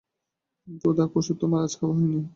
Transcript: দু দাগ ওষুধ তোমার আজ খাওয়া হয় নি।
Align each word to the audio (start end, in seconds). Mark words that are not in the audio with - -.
দু 0.79 0.89
দাগ 0.93 1.11
ওষুধ 1.17 1.35
তোমার 1.41 1.59
আজ 1.63 1.73
খাওয়া 1.79 1.95
হয় 1.97 2.09
নি। 2.13 2.21